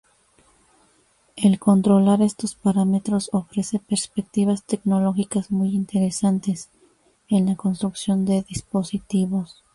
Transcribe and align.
El 1.35 1.59
controlar 1.59 2.23
estos 2.23 2.55
parámetros 2.55 3.29
ofrece 3.33 3.77
perspectivas 3.77 4.63
tecnológicas 4.63 5.51
muy 5.51 5.75
interesantes 5.75 6.71
en 7.29 7.45
la 7.45 7.55
construcción 7.55 8.25
de 8.25 8.41
dispositivos. 8.41 9.63